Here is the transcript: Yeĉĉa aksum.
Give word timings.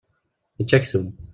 Yeĉĉa 0.63 0.81
aksum. 0.83 1.13